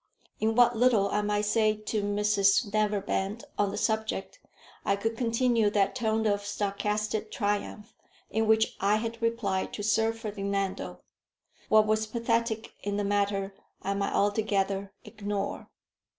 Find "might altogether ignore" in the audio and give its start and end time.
13.93-15.69